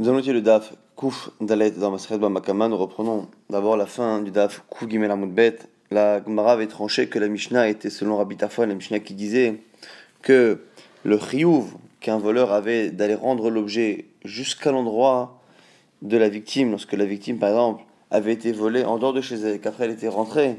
[0.00, 2.68] Nous allons étudier le DAF Kouf Dalet dans Bamakama.
[2.68, 5.58] Nous reprenons d'abord la fin du DAF Kouf Gimel Amoudbet.
[5.90, 9.60] La Gemara avait tranché que la Mishnah était selon Rabbi Tafon, la Mishnah qui disait
[10.22, 10.62] que
[11.04, 11.64] le chiyuv
[12.00, 15.38] qu'un voleur avait d'aller rendre l'objet jusqu'à l'endroit
[16.00, 19.34] de la victime, lorsque la victime par exemple avait été volée en dehors de chez
[19.34, 20.56] elle, qu'après elle était rentrée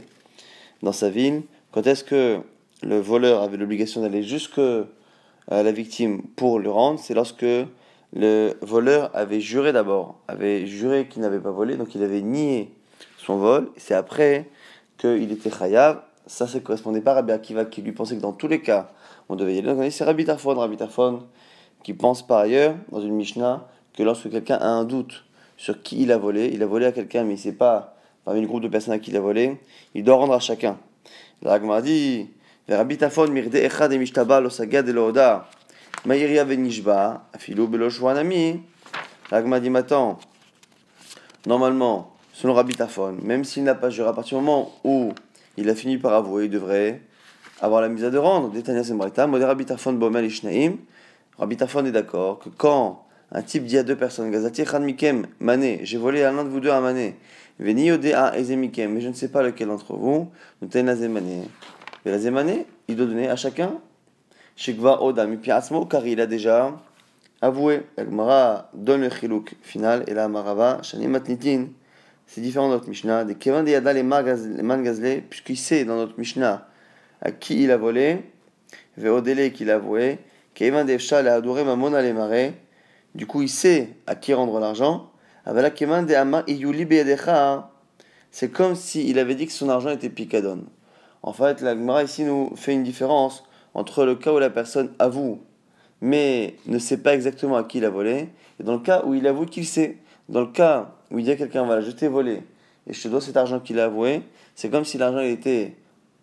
[0.84, 2.42] dans sa ville, quand est-ce que
[2.84, 4.86] le voleur avait l'obligation d'aller jusqu'à
[5.50, 7.00] la victime pour le rendre?
[7.00, 7.44] C'est lorsque
[8.14, 12.74] le voleur avait juré d'abord, avait juré qu'il n'avait pas volé, donc il avait nié
[13.18, 13.70] son vol.
[13.78, 14.50] C'est après
[14.98, 16.02] qu'il était chayav.
[16.28, 18.90] Ça, ça correspondait pas à Rabbi Akiva qui lui pensait que dans tous les cas,
[19.30, 19.68] on devait y aller.
[19.68, 21.24] Donc c'est Rabbi Tarfon, Rabbi Tarfon,
[21.84, 25.24] qui pense par ailleurs, dans une Mishnah, que lorsque quelqu'un a un doute
[25.58, 27.96] sur qui il a volé, il a volé à quelqu'un, mais il ne sait pas
[28.24, 29.60] parmi le groupe de personnes à qui il a volé,
[29.96, 30.78] il doit rendre à chacun.
[31.42, 32.30] La dit,
[32.70, 35.12] Rabbi Tarfon, mirde echad et mishtaba lo sagad et lo
[36.04, 38.62] Maïria Venishba, Afilou Beloshwanami.
[39.30, 40.18] L'agma dit maintenant,
[41.46, 45.14] normalement, selon Rabbi Tafon, même s'il n'a pas juré, à partir du moment où
[45.58, 47.02] il a fini par avouer, il devrait
[47.62, 48.50] avoir la mise à de rendre.
[48.50, 48.82] Détania
[49.28, 50.28] Modé Rabbi Tafon Bomel.
[51.38, 55.82] Rabbi Tafon est d'accord que quand un type dit à deux personnes, Gazati Mikem, Mané,
[55.84, 57.16] j'ai volé à l'un de vous deux un Mané,
[57.60, 60.32] Veni Ode a Ezemikem, mais je ne sais pas lequel d'entre vous,
[60.64, 61.46] nous tenez Zemane.
[62.04, 62.42] Mais la
[62.88, 63.76] il doit donner à chacun
[64.62, 65.40] Shekva Odam
[65.90, 66.72] car il a déjà
[67.42, 67.82] avoué.
[67.98, 71.70] Agmara donne le chilouk final et la marava, Shani Matnitin.
[72.28, 73.26] C'est différent de notre Mishnah.
[73.26, 76.68] De Kevan de Yada les Mangazle, puisqu'il sait dans notre Mishnah
[77.24, 78.20] à qui il a volé,
[78.98, 80.20] Veodele qu'il a avoué,
[80.54, 82.54] Kevan de Efshal a adoré Mamon les marais.
[83.16, 85.10] Du coup, il sait à qui rendre l'argent.
[85.44, 87.72] Avala Kevan de Ama Iyuli Beyadecha.
[88.30, 90.66] C'est comme s'il avait dit que son argent était picadon.
[91.24, 93.44] En fait, la Gemara ici nous fait une différence
[93.74, 95.42] entre le cas où la personne avoue,
[96.02, 99.14] mais ne sait pas exactement à qui il a volé, et dans le cas où
[99.14, 99.98] il avoue qu'il sait.
[100.30, 102.44] Dans le cas où il dit à quelqu'un, voilà, je t'ai volé,
[102.88, 104.22] et je te dois cet argent qu'il a avoué,
[104.56, 105.76] c'est comme si l'argent était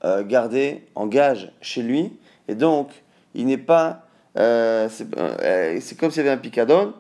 [0.04, 2.12] euh, gardé en gage chez lui,
[2.48, 2.90] et donc
[3.34, 4.06] il n'est pas...
[4.36, 6.94] Euh, euh, c'est comme s'il y avait un picadon.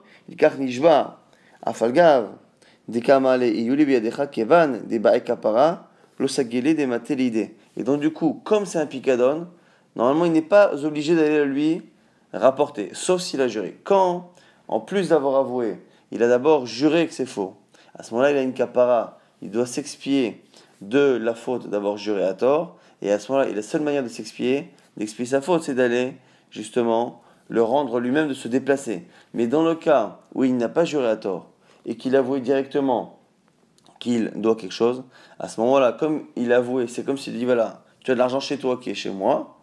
[7.76, 9.46] Et donc du coup, comme c'est un picadon,
[9.96, 11.82] normalement, il n'est pas obligé d'aller lui
[12.32, 13.78] rapporter, sauf s'il a juré.
[13.84, 14.32] Quand,
[14.68, 17.54] en plus d'avoir avoué, il a d'abord juré que c'est faux,
[17.94, 20.42] à ce moment-là, il a une capara, il doit s'expier
[20.80, 24.08] de la faute d'avoir juré à tort, et à ce moment-là, la seule manière de
[24.08, 26.14] s'expier, d'expier sa faute, c'est d'aller
[26.50, 29.06] justement le rendre lui-même de se déplacer.
[29.34, 31.48] Mais dans le cas où il n'a pas juré à tort
[31.86, 33.18] et qu'il avoué directement
[33.98, 35.04] qu'il doit quelque chose,
[35.38, 38.18] à ce moment-là, comme il a avoué, c'est comme s'il dit voilà, tu as de
[38.18, 39.57] l'argent chez toi qui est chez moi,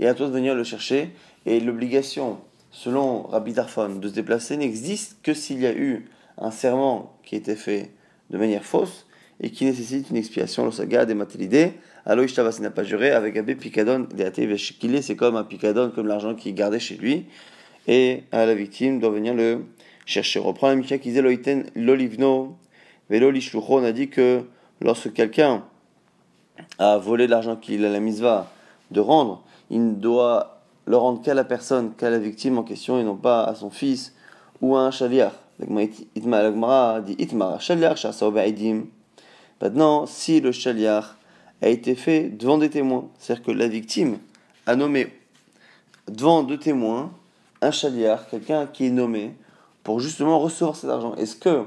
[0.00, 1.10] et à toi de venir le chercher.
[1.46, 2.38] Et l'obligation,
[2.70, 7.36] selon Rabbi Darfon, de se déplacer n'existe que s'il y a eu un serment qui
[7.36, 7.90] été fait
[8.30, 9.06] de manière fausse
[9.40, 11.72] et qui nécessite une expiation, le des matilidés.
[12.04, 14.06] Alors Ishtavas n'a pas juré avec Abbé Picadon,
[15.00, 17.26] c'est comme un Picadon, comme l'argent qui est gardé chez lui.
[17.86, 19.64] Et à la victime doit venir le
[20.06, 20.38] chercher.
[20.40, 21.22] Reprend la Mishnah qui disait
[21.74, 22.56] Lolivno,
[23.10, 23.32] Velo
[23.68, 24.42] on a dit que
[24.80, 25.64] lorsque quelqu'un
[26.78, 28.50] a volé l'argent qu'il a la misva
[28.90, 32.98] de rendre, il ne doit le rendre qu'à la personne, qu'à la victime en question,
[32.98, 34.14] et non pas à son fils
[34.60, 35.32] ou à un shaliach.
[39.60, 41.04] Maintenant, si le shaliach
[41.60, 44.18] a été fait devant des témoins, c'est-à-dire que la victime
[44.66, 45.12] a nommé
[46.08, 47.10] devant deux témoins
[47.60, 49.34] un shaliach, quelqu'un qui est nommé
[49.82, 51.14] pour justement recevoir cet argent.
[51.16, 51.64] Est-ce que,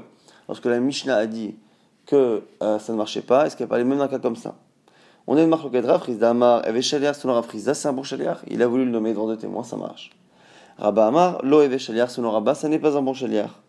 [0.48, 1.54] lorsque la Mishnah a dit
[2.06, 4.56] que euh, ça ne marchait pas, est-ce qu'elle parlait même d'un cas comme ça?
[5.26, 8.40] On est une marque Rav Amar, Eve Shaliar selon Rav c'est un bon Shaliar.
[8.48, 10.10] Il a voulu le nommer devant deux témoins, ça marche.
[10.78, 13.60] Rabba Amar, Lo Eve Shaliar selon Rabba, ça n'est pas un bon Shaliar.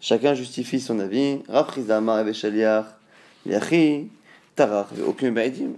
[0.00, 1.38] Chacun justifie son avis.
[1.48, 2.84] Rav Amar, Eve Shaliar,
[3.46, 4.10] Yachi,
[4.54, 5.70] Tarach, aucun Baïdim.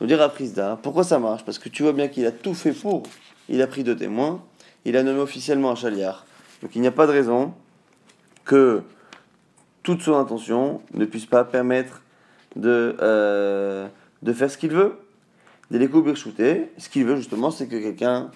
[0.00, 0.32] Nous dit Rav
[0.82, 1.44] pourquoi ça marche?
[1.44, 3.04] Parce que tu vois bien qu'il a tout fait pour.
[3.48, 4.42] Il a pris deux témoins,
[4.84, 6.26] il a nommé officiellement un Shaliar.
[6.62, 7.54] Donc il n'y a pas de raison
[8.44, 8.82] que
[9.82, 12.02] toute son intention ne puisse pas permettre
[12.56, 12.96] de.
[13.00, 13.86] Euh,
[14.24, 14.98] de faire ce qu'il veut.
[15.70, 18.30] Des shooter, ce qu'il veut justement, c'est que quelqu'un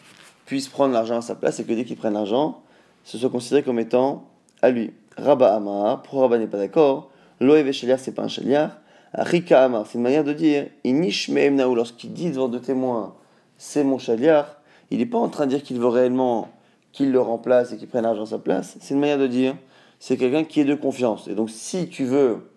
[0.46, 2.62] puisse prendre l'argent à sa place et que dès qu'il prenne l'argent,
[3.04, 4.28] ce soit considéré comme étant
[4.62, 4.92] à lui.
[5.16, 7.10] Rabba Amar, pour Rabba n'est pas d'accord?
[7.40, 8.78] Loev Shaliar, c'est pas un Shaliar.
[9.14, 13.14] Rika Amar, c'est une manière de dire Inish Meemnaou, lorsqu'il dit devant deux témoins,
[13.56, 14.56] c'est mon Shaliar,
[14.90, 16.48] il n'est pas en train de dire qu'il veut réellement
[16.92, 18.76] qu'il le remplace et qu'il prenne l'argent à sa place.
[18.80, 19.54] C'est une manière de dire
[20.00, 21.28] c'est quelqu'un qui est de confiance.
[21.28, 22.50] Et donc, si tu veux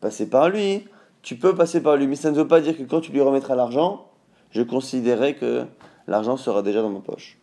[0.00, 0.84] passer par lui,
[1.22, 3.20] tu peux passer par lui, mais ça ne veut pas dire que quand tu lui
[3.20, 4.06] remettras l'argent,
[4.50, 5.64] je considérerai que
[6.08, 7.38] l'argent sera déjà dans ma poche.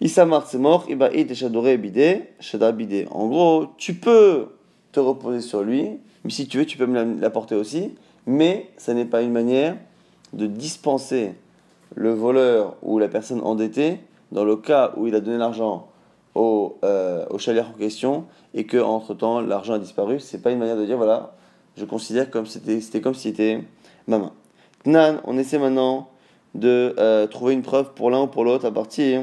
[0.00, 3.06] Isamar c'est mort, Ibaïd et Bidé, Shada Bidé.
[3.10, 4.48] En gros, tu peux
[4.92, 7.94] te reposer sur lui, mais si tu veux, tu peux me l'apporter aussi,
[8.26, 9.76] mais ça n'est pas une manière
[10.32, 11.34] de dispenser
[11.94, 14.00] le voleur ou la personne endettée
[14.32, 15.88] dans le cas où il a donné l'argent
[16.34, 20.58] au, euh, au en question et que entre temps l'argent a disparu, c'est pas une
[20.58, 21.34] manière de dire voilà,
[21.76, 23.60] je considère comme c'était c'était comme si c'était
[24.06, 24.32] ma main.
[25.24, 26.08] On essaie maintenant
[26.54, 29.22] de euh, trouver une preuve pour l'un ou pour l'autre à partir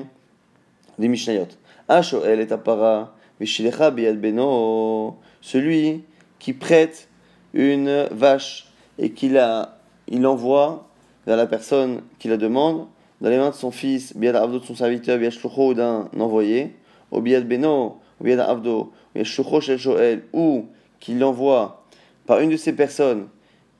[1.00, 1.48] des Mishnayot.
[1.88, 6.04] Ashoel est apara, beno, celui
[6.40, 7.08] qui prête
[7.54, 8.68] une vache
[8.98, 9.78] et qu'il a,
[10.08, 10.88] il envoie
[11.26, 12.88] vers la personne qui la demande
[13.20, 16.76] dans les mains de son fils, biyad avdo de son serviteur, biyad shlucho d'un envoyé,
[17.12, 18.92] ou biyad beno, ou biyad avdo,
[19.24, 20.66] shel Shoel, ou
[21.00, 21.81] qu'il l'envoie
[22.26, 23.28] par une de ces personnes,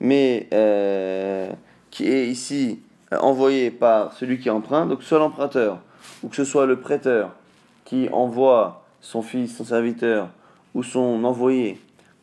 [0.00, 1.50] mais euh,
[1.90, 2.80] qui est ici
[3.12, 5.80] euh, envoyé par celui qui emprunte, donc soit l'emprunteur,
[6.22, 7.34] ou que ce soit le prêteur
[7.84, 10.30] qui envoie son fils, son serviteur,
[10.74, 11.78] ou son envoyé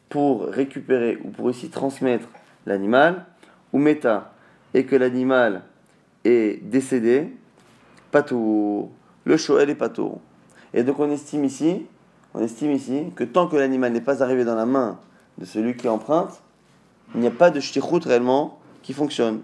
[0.10, 2.28] pour récupérer ou pour ici transmettre
[2.66, 3.26] l'animal,
[3.72, 4.34] ou méta,
[4.74, 5.62] et que l'animal
[6.26, 7.34] est décédé,
[8.12, 8.90] patour.
[9.26, 10.20] Le shoel est patour.
[10.74, 11.86] Et donc on estime ici,
[12.34, 15.00] on estime ici que tant que l'animal n'est pas arrivé dans la main
[15.40, 16.42] de celui qui emprunte,
[17.16, 19.42] il n'y a pas de shtichut réellement qui fonctionne.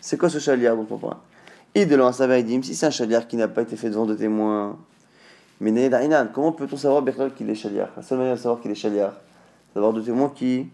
[0.00, 1.16] C'est quoi ce chaliar dont on parle
[1.74, 4.76] Si c'est un chaliar qui n'a pas été fait devant de témoins,
[5.60, 5.90] mais
[6.32, 7.02] comment peut-on savoir
[7.34, 7.88] qu'il est chaliar?
[7.96, 9.14] La seule manière de savoir qu'il est chaliar,
[9.68, 10.68] c'est d'avoir deux témoins qui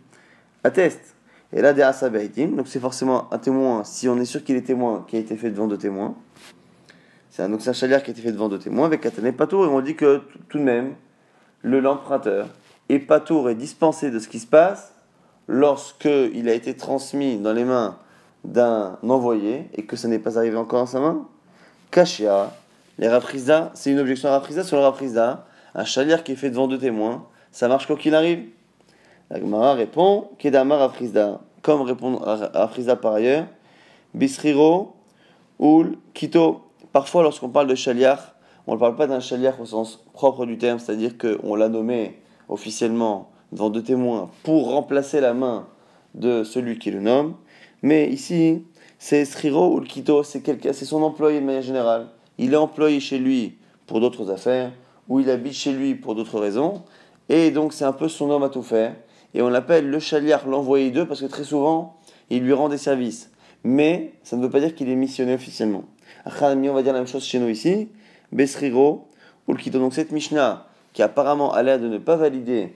[0.64, 1.14] attestent.
[1.52, 5.05] Et là, des donc c'est forcément un témoin, si on est sûr qu'il est témoin,
[5.08, 6.14] qui a été fait devant deux témoins.
[7.31, 9.64] C'est un, donc un chaliar qui a été fait devant deux témoins avec Katane Patour,
[9.64, 10.94] et on dit que tout de même,
[11.62, 12.49] le l'emprunteur
[12.90, 14.92] et Patour est dispensé de ce qui se passe
[15.46, 17.96] lorsqu'il a été transmis dans les mains
[18.42, 21.25] d'un envoyé et que ça n'est pas arrivé encore dans sa main.
[21.92, 22.52] Kashia,
[22.98, 24.64] les Raprisa, c'est une objection à Raprisa.
[24.64, 25.46] Sur le Raprisa,
[25.76, 28.46] un chalier qui est fait devant deux témoins, ça marche quoi qu'il arrive?
[29.31, 33.46] La Gemara répond Kedama Raprisa, comme répond Raprisa par ailleurs,
[34.14, 34.96] Bisriro,
[35.60, 36.62] Ul, Kito.
[36.93, 38.34] Parfois, lorsqu'on parle de chaliar,
[38.66, 42.20] on ne parle pas d'un chaliar au sens propre du terme, c'est-à-dire qu'on l'a nommé
[42.50, 45.67] officiellement devant deux témoins pour remplacer la main
[46.14, 47.35] de celui qui le nomme.
[47.82, 48.62] Mais ici,
[48.99, 52.08] c'est Sriro ou Kito, c'est son employé de manière générale.
[52.37, 53.56] Il est employé chez lui
[53.87, 54.73] pour d'autres affaires,
[55.08, 56.82] ou il habite chez lui pour d'autres raisons,
[57.29, 58.94] et donc c'est un peu son homme à tout faire.
[59.35, 61.96] Et on l'appelle le chaliar, l'envoyé d'eux, parce que très souvent,
[62.31, 63.31] il lui rend des services.
[63.62, 65.85] Mais ça ne veut pas dire qu'il est missionné officiellement.
[66.25, 66.31] on
[66.73, 67.88] va dire la même chose chez nous ici.
[68.32, 69.08] Besriro
[69.46, 69.79] ou Kito.
[69.79, 72.75] Donc cette Mishnah, qui apparemment a l'air de ne pas valider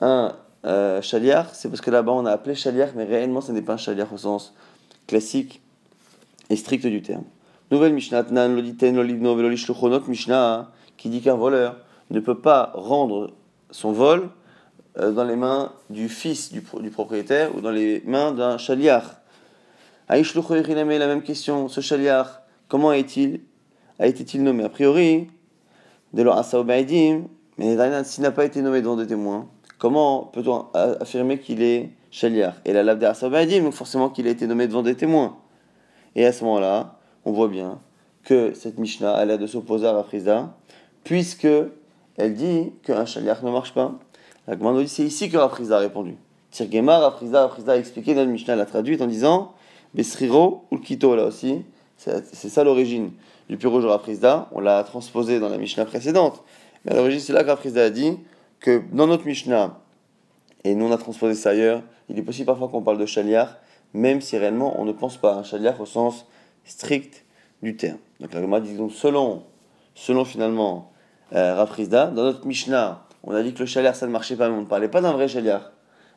[0.00, 3.62] un euh, chaliar, c'est parce que là-bas on a appelé chaliar, mais réellement ce n'est
[3.62, 4.54] pas un chaliar au sens
[5.06, 5.62] classique
[6.48, 7.24] et strict du terme.
[7.70, 11.76] Nouvelle Mishnah, Tnan, Loliten, Lolivno, Velolishluchonot, Mishnah, qui dit qu'un voleur
[12.10, 13.32] ne peut pas rendre
[13.70, 14.28] son vol
[14.98, 16.60] euh, dans les mains du fils du,
[16.90, 19.20] propriétaire ou dans les mains d'un chaliar.
[20.08, 23.40] Aishlucho la même question, ce chaliar, comment est-il
[24.00, 24.64] a été-il nommé?
[24.64, 25.28] A priori,
[26.12, 26.38] de leur
[27.60, 29.46] mais s'il n'a pas été nommé devant des témoins,
[29.80, 32.52] Comment peut-on affirmer qu'il est Shaliar?
[32.66, 33.10] Et la Labde
[33.48, 35.38] dit donc forcément qu'il a été nommé devant des témoins.
[36.14, 37.78] Et à ce moment-là, on voit bien
[38.22, 40.54] que cette Mishnah a l'air de s'opposer à Rafrizda,
[41.02, 41.48] puisque
[42.18, 43.94] elle dit qu'un Shaliar ne marche pas.
[44.46, 46.14] La dit c'est ici que Rafrizda a répondu.
[46.50, 49.54] Tirgema, Rafrizda, Rafrizda a expliqué dans le Mishnah, l'a traduite en disant
[49.94, 51.62] Besriro ou Kito, là aussi.
[51.96, 53.12] C'est ça l'origine
[53.48, 54.48] du Puro Rafrizda.
[54.52, 56.42] On l'a transposé dans la Mishnah précédente.
[56.84, 58.18] Mais à l'origine, c'est là que Rafrizda a dit
[58.58, 59.78] que dans notre Mishnah,
[60.64, 63.56] et nous on a transposé ça ailleurs, il est possible parfois qu'on parle de chaliar,
[63.94, 66.26] même si réellement on ne pense pas à un chaliar au sens
[66.64, 67.24] strict
[67.62, 67.98] du terme.
[68.20, 69.44] Donc la dit donc selon,
[69.94, 70.92] selon finalement
[71.32, 74.56] euh, dans notre Mishnah, on a dit que le chaliar ça ne marchait pas, mais
[74.56, 75.72] on ne parlait pas d'un vrai chaliar.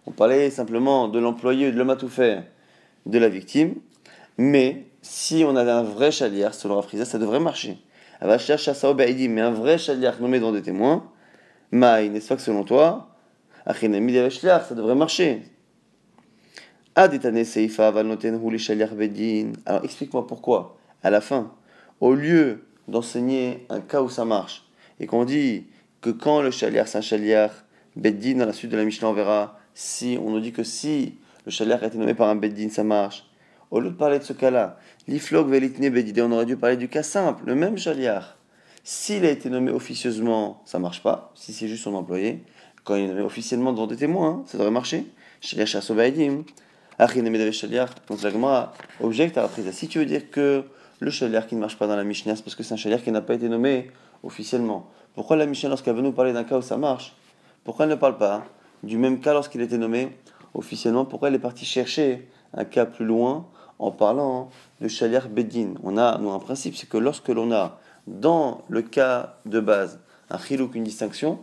[0.05, 2.43] On parlait simplement de l'employé, de l'homme à tout faire,
[3.05, 3.75] de la victime.
[4.37, 7.77] Mais si on avait un vrai chaliar, selon Rafrizda, ça devrait marcher.
[8.21, 11.09] Mais un vrai chaliar nommé dans des témoins,
[11.71, 13.09] Maï, n'est-ce pas que selon toi,
[13.65, 15.41] ça devrait marcher.
[16.95, 17.11] Alors
[19.83, 21.51] explique-moi pourquoi, à la fin,
[21.99, 24.65] au lieu d'enseigner un cas où ça marche,
[24.99, 25.65] et qu'on dit
[26.01, 27.49] que quand le chaliar c'est un chaliar,
[27.95, 31.17] Beddin, dans la suite de la Mishnah, on verra si, on nous dit que si
[31.45, 33.25] le chaliar a été nommé par un Beddin, ça marche.
[33.71, 36.87] Au lieu de parler de ce cas-là, l'iflog velitne Beddin, on aurait dû parler du
[36.87, 38.37] cas simple, le même chaliar.
[38.83, 41.31] S'il a été nommé officieusement, ça marche pas.
[41.35, 42.43] Si c'est juste son employé,
[42.83, 45.05] quand il est nommé officiellement devant des témoins, hein, ça devrait marcher.
[45.41, 46.43] Shaliach Shasobaïdim.
[46.99, 49.71] Donc la objecte à la prise.
[49.71, 50.63] Si tu veux dire que
[50.99, 53.01] le chaliar qui ne marche pas dans la Mishnah, c'est parce que c'est un chaliar
[53.01, 53.89] qui n'a pas été nommé
[54.21, 54.89] officiellement.
[55.15, 57.15] Pourquoi la Mishnah, lorsqu'elle veut nous parler d'un cas où ça marche,
[57.63, 58.45] pourquoi elle ne parle pas
[58.83, 60.09] du même cas lorsqu'il était nommé
[60.53, 63.47] officiellement Pourquoi elle est partie chercher un cas plus loin
[63.83, 64.49] en parlant
[64.79, 68.81] de chaliar bedin On a, nous, un principe, c'est que lorsque l'on a, dans le
[68.81, 69.99] cas de base,
[70.29, 71.39] un chilouk, une distinction,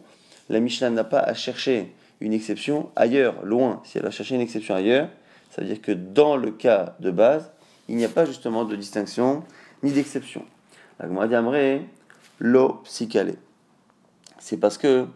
[0.48, 3.82] la Mishnah n'a pas à chercher une exception ailleurs, loin.
[3.84, 5.08] Si elle a cherché une exception ailleurs,
[5.50, 7.50] ça veut dire que dans le cas de base,
[7.88, 9.42] il n'y a pas justement de distinction
[9.82, 10.44] ni d'exception.
[10.98, 11.82] La Gemara
[12.38, 13.34] lo psychalé.
[14.38, 15.06] C'est parce que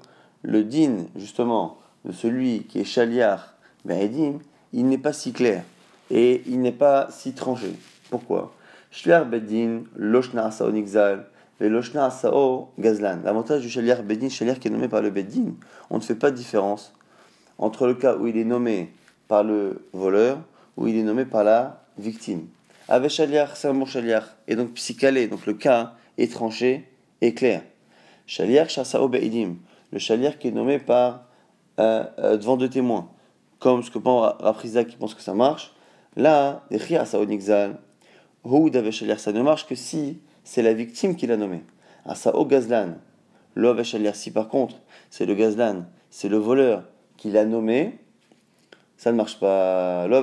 [0.43, 3.55] le din, justement, de celui qui est chaliar,
[3.85, 4.11] ben
[4.73, 5.65] il n'est pas si clair
[6.11, 7.73] et il n'est pas si tranché.
[8.11, 8.55] Pourquoi?
[13.25, 15.55] L'avantage du chaliar bedin, chaliar qui est nommé par le bedin,
[15.91, 16.93] on ne fait pas de différence
[17.59, 18.93] entre le cas où il est nommé
[19.29, 20.39] par le voleur
[20.77, 22.47] ou il est nommé par la victime.
[22.89, 24.25] Avec Shaliach, c'est un bon Shaliach.
[24.47, 26.89] Et donc psychalé, donc le cas est tranché
[27.21, 27.63] et clair.
[28.27, 29.57] Shaliach, Shasao Be'idim.
[29.93, 31.25] Le Shaliach qui est nommé par
[31.79, 33.09] euh, euh, devant deux témoins.
[33.59, 35.73] Comme ce que pense Rapriza qui pense que ça marche.
[36.17, 36.65] Là,
[36.99, 37.79] Asao Nixal.
[38.45, 41.63] Houd avec Shaliach, ça ne marche que si c'est la victime qui l'a nommé.
[42.05, 42.97] Asao Gazlan.
[43.55, 44.77] Lo Shaliach, si par contre
[45.11, 46.85] c'est le Gazlan, c'est le voleur
[47.17, 47.99] qui l'a nommé,
[48.97, 50.07] ça ne marche pas.
[50.07, 50.23] Lo.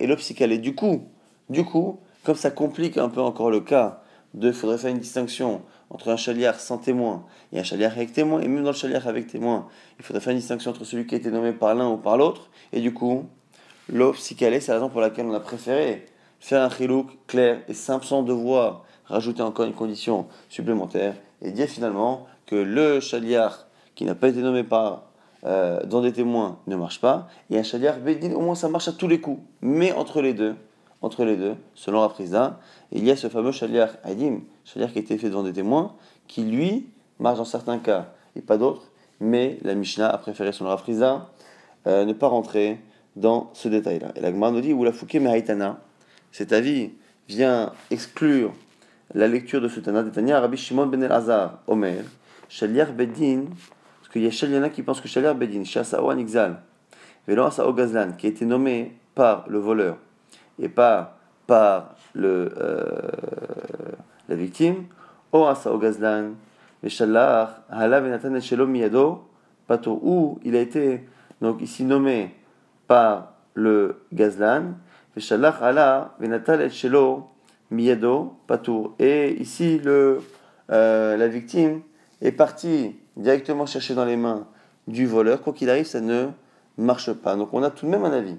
[0.00, 0.58] Et le psychalé.
[0.58, 1.08] Du coup,
[1.48, 4.02] du coup, comme ça complique un peu encore le cas
[4.34, 8.40] de, faudrait faire une distinction entre un chaliard sans témoin et un chaliard avec témoin,
[8.40, 9.68] et même dans le chaliard avec témoin,
[9.98, 12.16] il faudrait faire une distinction entre celui qui a été nommé par l'un ou par
[12.16, 13.26] l'autre, et du coup,
[13.88, 16.06] l'offre psychalé, c'est la raison pour laquelle on a préféré
[16.40, 21.68] faire un chilouk clair et simple sans devoir rajouter encore une condition supplémentaire, et dire
[21.68, 25.04] finalement que le chaliard qui n'a pas été nommé par
[25.44, 28.88] euh, dans des témoins ne marche pas, et un chaliard bédine, au moins ça marche
[28.88, 30.56] à tous les coups, mais entre les deux,
[31.02, 32.58] entre les deux, selon Rapriza.
[32.90, 35.94] il y a ce fameux Shaliach Hadim, Shaliach qui a été fait devant des témoins,
[36.26, 36.88] qui lui
[37.20, 38.90] marche dans certains cas et pas d'autres,
[39.20, 41.30] mais la Mishnah a préféré, selon Rapriza,
[41.86, 42.80] euh, ne pas rentrer
[43.16, 44.12] dans ce détail-là.
[44.14, 45.80] Et la Gemara nous dit, ou la Fouké Mehaitana,
[46.30, 46.92] cet avis
[47.28, 48.52] vient exclure
[49.14, 52.04] la lecture de ce Tana, Tanya, Rabbi Shimon ben Elazar, Omer,
[52.48, 53.44] Shaliach Bedin,
[54.00, 56.60] parce qu'il y a Shaliana qui pense que Shaliach Bedin, Shasao Anixal,
[57.26, 59.96] Velo Asao Gazlan, qui a été nommé par le voleur,
[60.60, 63.10] et pas par le, euh,
[64.28, 64.84] la victime,
[65.32, 65.44] ou
[65.78, 66.32] gazlan,
[70.02, 71.00] ou il a été
[71.40, 72.34] donc ici nommé
[72.86, 74.74] par le gazlan,
[78.98, 80.20] et ici le,
[80.70, 81.80] euh, la victime
[82.20, 84.46] est partie directement chercher dans les mains
[84.86, 86.26] du voleur, quoi qu'il arrive, ça ne
[86.76, 87.34] marche pas.
[87.36, 88.36] Donc on a tout de même un avis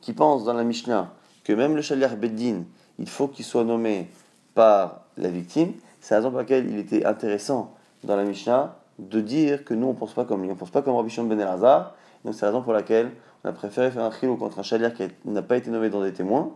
[0.00, 1.12] qui pense dans la Mishnah
[1.44, 2.62] que même le chaliar Beddin,
[2.98, 4.08] il faut qu'il soit nommé
[4.54, 5.74] par la victime.
[6.00, 7.74] C'est la raison pour laquelle il était intéressant
[8.04, 10.82] dans la Mishnah de dire que nous on pense pas comme lui, on pense pas
[10.82, 11.94] comme Rabbi Shimon ben Elazar.
[12.24, 13.10] Donc c'est la raison pour laquelle
[13.46, 16.02] on a préféré faire un chilouk contre un chaliar qui n'a pas été nommé dans
[16.02, 16.52] des témoins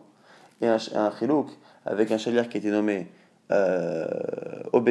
[0.60, 1.48] et un, un chilouk
[1.86, 3.06] avec un chaliar qui a été nommé
[3.52, 4.06] euh,
[4.72, 4.84] au.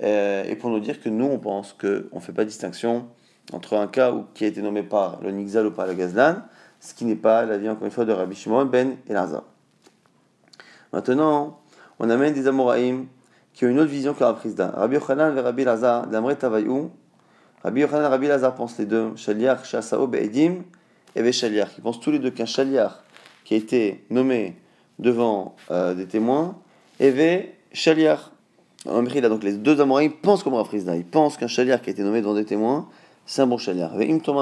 [0.00, 3.06] Euh, et pour nous dire que nous on pense qu'on ne fait pas distinction
[3.52, 6.42] entre un cas où, qui a été nommé par le Nixal ou par le Gazlan
[6.80, 9.42] ce qui n'est pas la vie, encore une fois, de Rabbi Shimon ben Elazar.
[10.92, 11.58] Maintenant,
[11.98, 13.06] on amène des Amoraïm
[13.52, 14.70] qui ont une autre vision que la d'un.
[14.70, 16.90] Rabbi Yochanan et Rabbi Lazar, d'Amre Tavayou.
[17.64, 20.62] Rabbi Yochanan Rabbi Lazar pensent les deux, Shaliach, Shasao, Be'edim,
[21.16, 21.70] et Veshaliach.
[21.78, 22.92] Ils pensent tous les deux qu'un Shaliach
[23.44, 24.56] qui a été nommé
[24.98, 26.58] devant euh, des témoins,
[27.00, 28.30] et Veshaliach.
[28.84, 32.20] Donc les deux Amoraïm pensent comme Rav Ils pensent qu'un Shaliach qui a été nommé
[32.20, 32.88] devant des témoins,
[33.26, 33.58] c'est un bon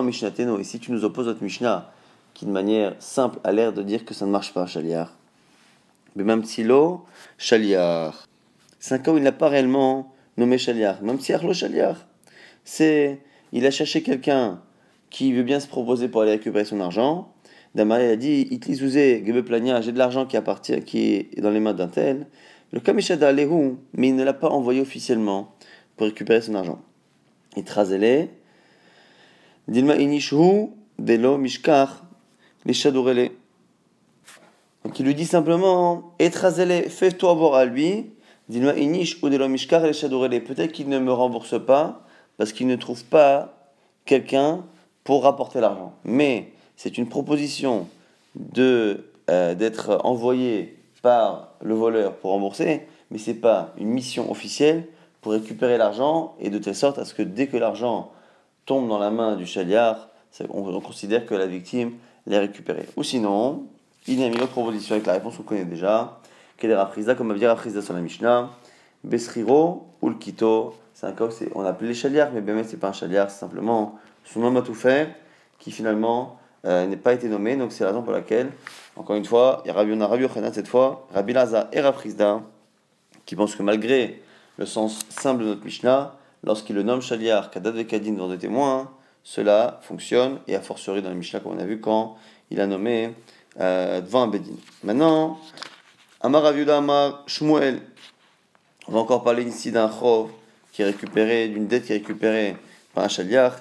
[0.02, 0.58] Mishnateno.
[0.58, 1.90] Et si tu nous opposes notre Mishnah,
[2.34, 5.12] qui de manière simple a l'air de dire que ça ne marche pas, Chaliar.
[6.14, 7.04] Mais même si l'eau,
[7.38, 8.26] Chaliar.
[8.78, 11.02] C'est cas où il n'a pas réellement nommé Chaliar.
[11.02, 11.96] Même si Arlo Chaliar,
[12.64, 13.20] c'est,
[13.52, 14.60] il a cherché quelqu'un
[15.16, 17.32] qui veut bien se proposer pour aller récupérer son argent.
[17.74, 18.60] Damar a dit,
[19.46, 22.26] Plania, j'ai de l'argent qui appartient, qui est dans les mains d'un tel.
[22.70, 25.54] Le Kamishada Lehu, mais il ne l'a pas envoyé officiellement
[25.96, 26.82] pour récupérer son argent.
[27.56, 28.28] Et Trazele,
[29.68, 30.68] Dilma Inishu,
[30.98, 32.04] Delo Mishkar,
[32.66, 32.74] les
[34.84, 38.10] Donc il lui dit simplement, étrasez fais-toi voir à lui,
[38.50, 39.38] dis-moi inish ou les
[40.40, 42.04] Peut-être qu'il ne me rembourse pas
[42.36, 43.72] parce qu'il ne trouve pas
[44.04, 44.66] quelqu'un
[45.06, 45.94] pour rapporter l'argent.
[46.04, 47.88] Mais c'est une proposition
[48.34, 54.86] de euh, d'être envoyé par le voleur pour rembourser, mais c'est pas une mission officielle
[55.22, 58.10] pour récupérer l'argent et de telle sorte à ce que dès que l'argent
[58.66, 60.08] tombe dans la main du chaliard,
[60.50, 61.92] on considère que la victime
[62.26, 62.86] les récupérer.
[62.96, 63.64] Ou sinon,
[64.08, 66.18] il y a une autre proposition avec la réponse qu'on connaît déjà,
[66.56, 68.50] Quel est Rafrizda Comme va dire Rafrizda sur la Mishnah.
[69.04, 70.74] Besriro ou le Kito.
[70.94, 73.38] C'est un cas où on appelle les chaliards, mais bien c'est pas un chaliard, c'est
[73.38, 75.08] simplement son homme à tout faire
[75.58, 77.56] qui finalement euh, n'est pas été nommé.
[77.56, 78.50] Donc c'est la raison pour laquelle,
[78.96, 79.94] encore une fois, il y a Rabbi,
[80.26, 82.42] Rabbi cette fois, Rabbi Laza et Rafrizda
[83.24, 84.22] qui pensent que malgré
[84.56, 86.14] le sens simple de notre Mishnah,
[86.44, 88.90] lorsqu'il le nomme chaliard, Kadad et Kadin devant des témoins,
[89.24, 92.16] cela fonctionne, et a fortiori dans la Mishnah, comme on a vu, quand
[92.50, 93.12] il a nommé
[93.60, 94.54] euh, devant un Bedin.
[94.84, 95.40] Maintenant,
[96.20, 97.82] Amar Aviuda Amar Shmuel.
[98.86, 100.30] On va encore parler ici d'un chov
[100.72, 102.56] qui est récupéré, d'une dette qui est récupérée
[102.94, 103.56] par un chaliar.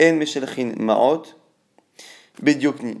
[0.00, 1.22] En Meshelchin Maot
[2.42, 2.98] Bediokni.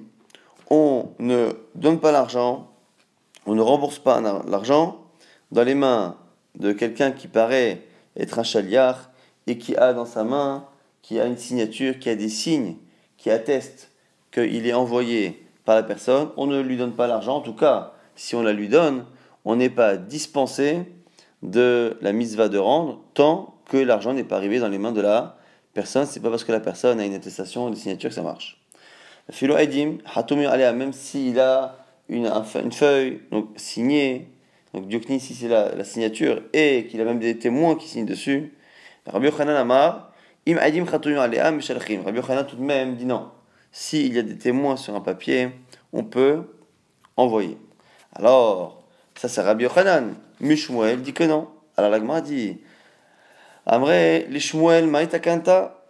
[0.70, 2.70] On ne donne pas l'argent,
[3.46, 5.04] on ne rembourse pas l'argent
[5.52, 6.16] dans les mains
[6.54, 7.82] de quelqu'un qui paraît
[8.16, 9.10] être un chaliar
[9.46, 10.66] et qui a dans sa main,
[11.02, 12.76] qui a une signature, qui a des signes
[13.24, 13.90] qui attestent
[14.30, 17.36] qu'il est envoyé par la personne, on ne lui donne pas l'argent.
[17.36, 19.06] En tout cas, si on la lui donne,
[19.46, 20.82] on n'est pas dispensé
[21.42, 24.92] de la mise va de rendre tant que l'argent n'est pas arrivé dans les mains
[24.92, 25.38] de la
[25.74, 26.06] personne.
[26.06, 28.60] C'est pas parce que la personne a une attestation, une signature que ça marche.
[29.30, 29.98] Philo Edim,
[30.74, 31.76] même s'il a
[32.08, 32.30] une,
[32.62, 34.28] une, feuille donc signée,
[34.74, 38.52] donc Diokni ici c'est la, signature, et qu'il a même des témoins qui signent dessus.
[39.06, 40.12] Rabbi Yochanan Amar,
[40.46, 43.30] Im Edim Rabbi Yochanan tout de même dit non
[43.74, 45.50] s'il y a des témoins sur un papier,
[45.92, 46.44] on peut
[47.16, 47.58] envoyer.
[48.14, 48.84] Alors,
[49.16, 50.14] ça c'est Rabbi Yochanan.
[50.40, 51.48] Mishmuel dit que non.
[51.76, 52.58] Alors la dit
[53.66, 55.82] Amré, les Shmuel, Maïtakanta.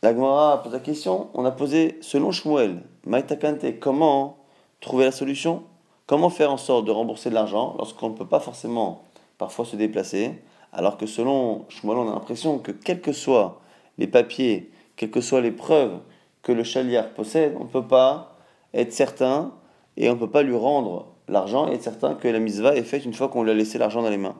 [0.00, 1.26] La Gemara pose la question.
[1.34, 4.36] On a posé selon Shmuel, Maïtakante, comment
[4.80, 5.64] trouver la solution?
[6.06, 9.02] Comment faire en sorte de rembourser de l'argent lorsqu'on ne peut pas forcément
[9.38, 10.40] parfois se déplacer?
[10.72, 13.60] Alors que selon Shmuel, on a l'impression que quels que soient
[13.98, 15.98] les papiers, quelles que soient les preuves
[16.42, 18.36] que le chaliar possède, on ne peut pas
[18.72, 19.52] être certain
[19.96, 22.84] et on ne peut pas lui rendre l'argent et être certain que la misva est
[22.84, 24.36] faite une fois qu'on lui a laissé l'argent dans les mains.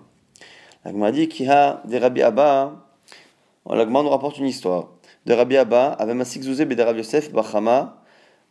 [0.87, 2.77] L'agma dit qu'il a des Rabbi Abba,
[3.69, 4.91] l'agma nous rapporte une histoire.
[5.27, 7.97] De Rabbi Abba, avait Masik Zouzé de Rabbi Yosef Bachama,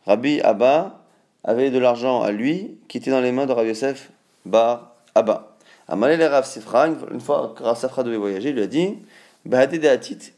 [0.04, 1.00] Rabbi Abba
[1.44, 4.10] avait de l'argent à lui qui était dans les mains de Rabbi Yosef
[4.44, 5.56] Bar Abba.
[5.88, 8.98] Amalé le Rav Sifra, une fois Rav Sifra devait voyager, il lui a dit
[9.46, 10.32] de Hatit,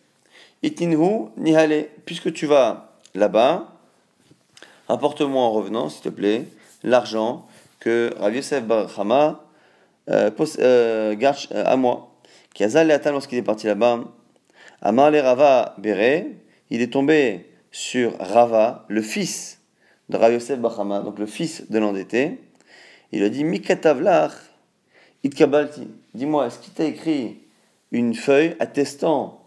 [0.63, 3.73] Itinhu Nihale, puisque tu vas là-bas,
[4.89, 6.45] apporte-moi en revenant, s'il te plaît,
[6.85, 7.45] l'argent
[7.81, 9.33] que Rav Yosef Bar euh,
[10.09, 12.15] euh, garde euh, à moi.
[12.55, 14.05] Kiazal et lorsqu'il est parti là-bas,
[14.81, 16.25] Amar le Rava Bere,
[16.71, 19.61] il est tombé sur Rava, le fils
[20.09, 22.39] de Rav Yosef Bar donc le fils de l'endetté.
[23.13, 24.33] Il a dit Mikatavlach
[25.25, 25.89] Itkabalti.
[26.15, 27.39] Dis-moi, est-ce qu'il t'a écrit
[27.91, 29.43] une feuille attestant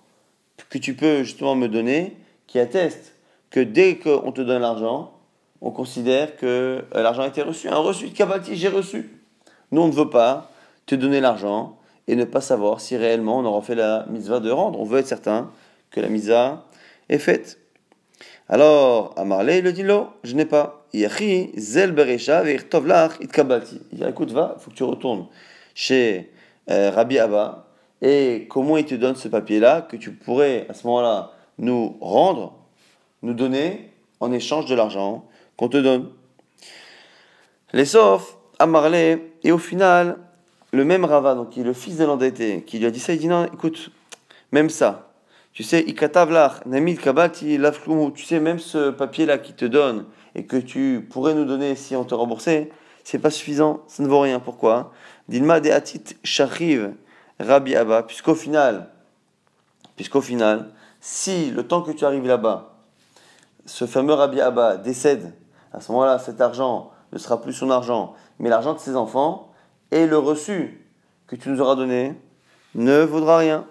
[0.70, 2.16] que tu peux justement me donner,
[2.48, 3.14] qui atteste
[3.50, 5.14] que dès qu'on te donne l'argent,
[5.62, 7.68] on considère que euh, l'argent a été reçu.
[7.68, 9.10] Un reçu de j'ai reçu.
[9.72, 10.51] Nous, on ne veut pas
[10.86, 14.52] te donner l'argent et ne pas savoir si réellement on aura fait la mitzvah de
[14.52, 14.80] rendre.
[14.80, 15.52] On veut être certain
[15.92, 16.66] que la mitzvah
[17.10, 17.60] est faite.
[18.50, 20.86] Alors, Amarle, il le dit, non, je n'ai pas.
[20.94, 21.64] Il dit,
[24.04, 25.28] écoute, va, il faut que tu retournes
[25.74, 26.32] chez
[26.70, 27.68] euh, Rabbi Abba,
[28.02, 32.62] et comment il te donne ce papier-là, que tu pourrais, à ce moment-là, nous rendre
[33.22, 35.26] nous donner en échange de l'argent
[35.58, 36.10] qu'on te donne.
[37.74, 40.18] Les sauf à Marley, et au final,
[40.72, 43.14] le même Rava, donc qui est le fils de l'endetté, qui lui a dit ça,
[43.14, 43.92] il dit non, écoute,
[44.52, 45.12] même ça,
[45.54, 47.60] tu sais, ikatavlach, namid kabati,
[48.16, 51.96] tu sais, même ce papier-là qui te donne et que tu pourrais nous donner si
[51.96, 52.72] on te remboursait,
[53.04, 54.40] c'est pas suffisant, ça ne vaut rien.
[54.40, 54.94] Pourquoi?
[55.28, 56.94] Dilma de atit shachiv
[57.40, 58.90] Rabbi Abba, puisqu'au final,
[59.96, 62.76] puisqu'au final, si le temps que tu arrives là-bas,
[63.66, 65.34] ce fameux Rabbi Abba décède,
[65.74, 69.51] à ce moment-là, cet argent ne sera plus son argent, mais l'argent de ses enfants,
[69.92, 70.80] et le reçu
[71.28, 72.14] que tu nous auras donné
[72.76, 73.66] ne vaudra rien.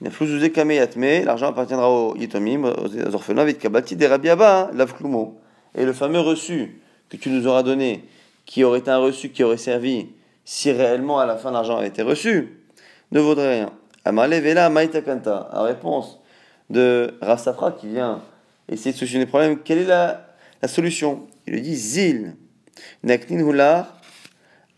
[0.00, 5.30] L'argent appartiendra aux yitomim, aux orphelins, kabati des Rabbi Abba, hein,
[5.74, 8.04] Et le fameux reçu que tu nous auras donné,
[8.44, 10.08] qui aurait été un reçu qui aurait servi
[10.44, 12.60] si réellement à la fin l'argent avait été reçu,
[13.12, 13.70] ne vaudrait rien.
[14.04, 16.20] Amale Vela Maïtakanta, en réponse
[16.68, 18.20] de Rassafra qui vient
[18.68, 19.58] essayer de solutionner le problème.
[19.62, 20.26] Quelle est la,
[20.60, 21.26] la solution?
[21.46, 22.36] Il lui dit Zil,
[23.02, 23.93] Naknin Hular,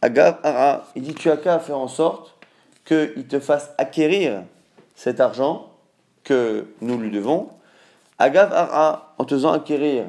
[0.03, 0.85] Agav Ara.
[0.95, 2.35] Il dit Tu as qu'à faire en sorte
[2.85, 4.43] qu'il te fasse acquérir
[4.95, 5.71] cet argent
[6.25, 7.49] que nous lui devons.
[8.19, 10.05] Agav Ara, en te faisant acquérir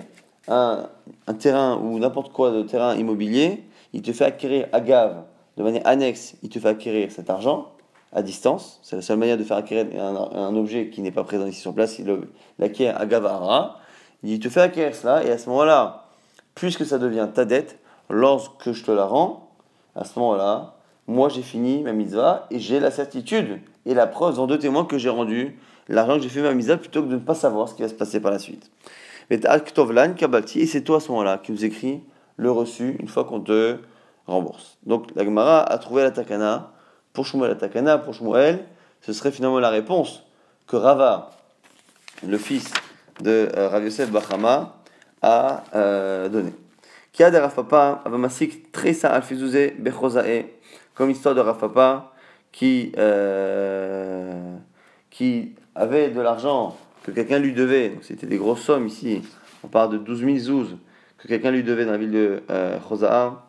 [0.48, 0.88] un,
[1.28, 5.24] un terrain ou n'importe quoi de terrain immobilier, il te fait acquérir Agav
[5.58, 7.72] de manière annexe, il te fait acquérir cet argent
[8.14, 8.80] à distance.
[8.84, 11.74] C'est la seule manière de faire acquérir un, objet qui n'est pas présent ici sur
[11.74, 11.98] place.
[12.00, 12.20] Il
[12.60, 13.80] l'acquiert à Gavara.
[14.24, 16.06] Il te fait acquérir cela, et à ce moment-là,
[16.56, 19.47] puisque ça devient ta dette, lorsque je te la rends,
[19.98, 20.76] à ce moment-là,
[21.08, 24.86] moi j'ai fini ma mitzvah et j'ai la certitude et la preuve en deux témoins
[24.86, 25.58] que j'ai rendu
[25.88, 27.90] l'argent que j'ai fait ma mitzvah plutôt que de ne pas savoir ce qui va
[27.90, 28.70] se passer par la suite.
[29.30, 32.02] Et c'est toi à ce moment-là qui nous écrit
[32.38, 33.78] le reçu une fois qu'on te
[34.28, 34.78] rembourse.
[34.86, 36.72] Donc la Gemara a trouvé la takana
[37.14, 37.50] pour Shmuel.
[37.50, 38.64] La takana pour Shmuel,
[39.02, 40.24] ce serait finalement la réponse
[40.68, 41.32] que Rava,
[42.26, 42.72] le fils
[43.22, 44.76] de euh, Rav Yosef Bachama,
[45.22, 46.54] a euh, donnée.
[47.18, 50.46] Qui a de Rav Papa, Avamasik Tresa Alfizouze Bechozae,
[50.94, 52.14] comme histoire de Rav Papa
[52.52, 54.56] qui, euh,
[55.10, 59.24] qui avait de l'argent que quelqu'un lui devait, donc c'était des grosses sommes ici,
[59.64, 60.78] on parle de 12 000 zouz
[61.18, 63.48] que quelqu'un lui devait dans la ville de euh, Choza'a.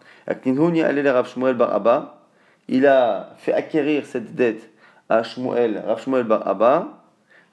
[2.69, 4.71] Il a fait acquérir cette dette
[5.11, 7.03] à Shmuel, Rav Shmuel Bar Abba,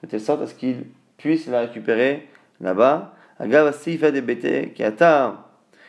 [0.02, 0.86] de telle sorte à ce qu'il
[1.18, 2.26] puisse la récupérer
[2.62, 3.12] là-bas.
[3.38, 3.70] Agav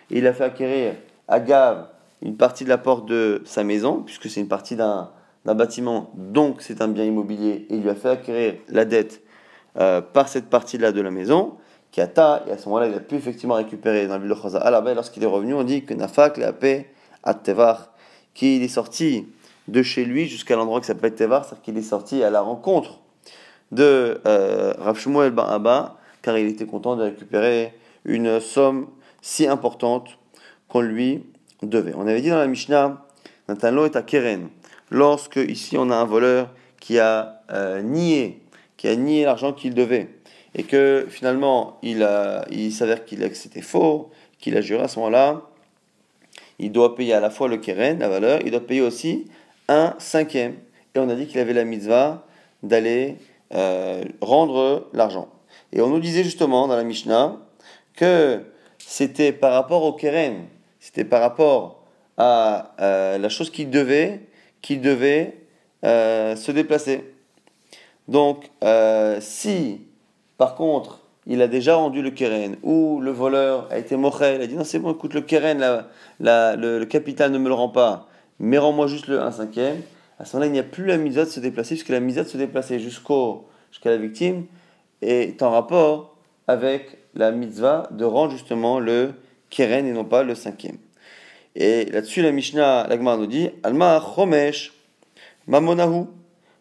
[0.10, 0.96] il a fait acquérir
[1.28, 1.88] Agav
[2.22, 5.10] une partie de la porte de sa maison, puisque c'est une partie d'un
[5.46, 9.22] bâtiment, donc c'est un bien immobilier, et il lui a fait acquérir la dette
[9.80, 11.54] euh, par cette partie-là de la maison.
[11.92, 14.60] Kiata, et à ce moment-là, il a pu effectivement récupérer dans de Chaza.
[14.60, 16.90] À la lorsqu'il est revenu, on dit que Nafak, l'a paix
[17.24, 17.92] à Tevar,
[18.34, 19.28] qu'il est sorti
[19.68, 23.00] de chez lui jusqu'à l'endroit qui s'appelle Tevar, c'est-à-dire qu'il est sorti à la rencontre
[23.72, 27.74] de euh, Rav Ben Abba, car il était content de récupérer
[28.06, 28.88] une somme
[29.28, 30.18] si importante
[30.70, 31.22] qu'on lui
[31.62, 31.94] devait.
[31.96, 33.06] On avait dit dans la Mishnah,
[33.50, 34.48] Nathanlo est à Keren,
[34.90, 38.42] lorsque ici on a un voleur qui a euh, nié,
[38.78, 40.08] qui a nié l'argent qu'il devait
[40.56, 42.08] et que finalement il,
[42.52, 45.42] il s'avère qu'il que c'était faux, qu'il a juré à ce moment-là,
[46.58, 49.26] il doit payer à la fois le keren, la valeur, il doit payer aussi
[49.68, 50.56] un cinquième.
[50.96, 52.26] Et on a dit qu'il avait la mitzvah
[52.64, 53.18] d'aller
[53.54, 55.28] euh, rendre l'argent.
[55.74, 57.38] Et on nous disait justement dans la Mishnah
[57.94, 58.42] que
[58.90, 60.46] c'était par rapport au keren,
[60.80, 61.84] c'était par rapport
[62.16, 64.22] à euh, la chose qu'il devait,
[64.62, 65.36] qu'il devait
[65.84, 67.04] euh, se déplacer.
[68.08, 68.50] Donc,
[69.20, 69.82] si
[70.38, 74.42] par contre, il a déjà rendu le keren, ou le voleur a été moché, il
[74.42, 75.84] a dit non c'est bon, écoute, le keren,
[76.20, 78.08] le, capital ne me le rend pas,
[78.40, 79.82] mais rends-moi juste le 1 cinquième.
[80.20, 82.16] À ce moment-là, il n'y a plus la mise de se déplacer, puisque la mise
[82.16, 84.46] de se déplacer jusqu'au, jusqu'à la victime
[85.02, 86.16] est en rapport
[86.48, 89.14] avec la mitzvah de rendre justement le
[89.50, 90.78] keren et non pas le cinquième.
[91.56, 94.74] Et là-dessus, la Mishnah, l'Agmar nous dit Alma chomesh
[95.48, 96.06] mamonahu.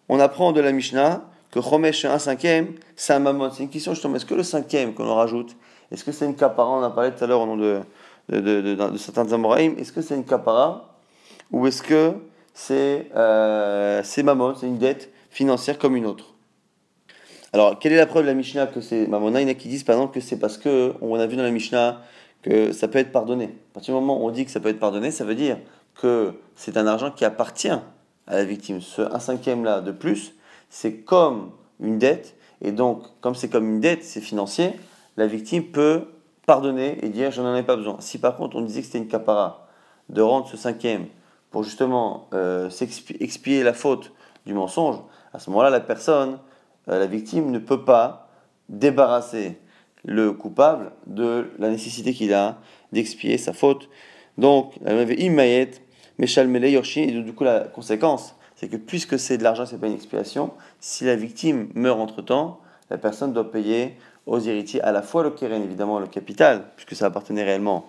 [0.09, 3.51] On apprend de la Mishnah que Chomesh un cinquième, c'est un mamon.
[3.51, 5.57] C'est une question justement, est-ce que le cinquième qu'on rajoute,
[5.90, 7.81] est-ce que c'est une kapara On a parlé tout à l'heure au nom de,
[8.29, 10.97] de, de, certains Amoraïm, est-ce que c'est une kapara
[11.51, 12.12] ou est-ce que
[12.53, 16.36] c'est euh, mamon, c'est une dette financière comme une autre?
[17.57, 19.55] Alors, quelle est la preuve de la Mishnah que c'est mamona Il y en a
[19.55, 22.03] qui disent par exemple que c'est parce que on a vu dans la Mishnah
[22.42, 23.45] que ça peut être pardonné.
[23.45, 25.57] À partir du moment où on dit que ça peut être pardonné, ça veut dire
[25.95, 27.81] que c'est un argent qui appartient à
[28.27, 28.83] la victime.
[28.83, 30.35] Ce un cinquième là de plus,
[30.69, 34.75] c'est comme une dette, et donc, comme c'est comme une dette, c'est financier,
[35.16, 36.09] la victime peut
[36.45, 37.97] pardonner et dire je n'en ai pas besoin.
[38.01, 39.66] Si par contre on disait que c'était une capara
[40.11, 41.07] de rendre ce cinquième
[41.51, 42.69] pour justement euh,
[43.19, 44.12] expier la faute
[44.45, 44.97] du mensonge,
[45.33, 46.38] à ce moment-là, la personne,
[46.87, 48.29] la victime, ne peut pas
[48.68, 49.59] débarrasser
[50.05, 52.59] le coupable de la nécessité qu'il a
[52.92, 53.88] d'expier sa faute.
[54.38, 55.72] Donc, Imayet,
[56.18, 59.79] Meshal Mele Yorshi, et du coup, la conséquence, c'est que puisque c'est de l'argent, c'est
[59.79, 63.96] pas une expiation, si la victime meurt entre-temps, la personne doit payer
[64.27, 67.87] aux héritiers à la fois le keren, évidemment le capital, puisque ça appartenait réellement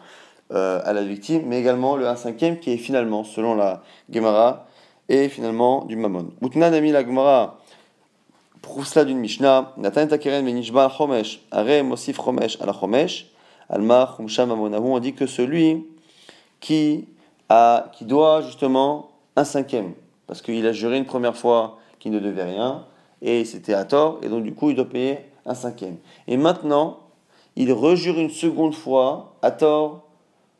[0.53, 4.67] euh, à la victime, mais également le 1 cinquième qui est finalement, selon la Gemara,
[5.09, 6.29] et finalement du mammon.
[6.41, 7.59] Utna nami la Gemara
[8.61, 13.25] prouve cela d'une Mishnah, Natan keren venishba chomesh, are mosif chomesh ala chomesh,
[13.69, 15.85] on dit que celui
[16.59, 17.05] qui,
[17.49, 19.93] a, qui doit justement un cinquième,
[20.25, 22.85] parce qu'il a juré une première fois qu'il ne devait rien,
[23.21, 25.97] et c'était à tort, et donc du coup il doit payer un cinquième.
[26.27, 26.99] Et maintenant,
[27.55, 30.03] il rejure une seconde fois à tort,